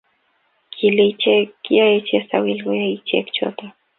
kile 0.73 1.03
icheke 1.11 1.51
kiyei 1.63 2.05
chesawil 2.07 2.57
koyai 2.63 2.95
icheke 2.97 3.29
choto 3.35 3.65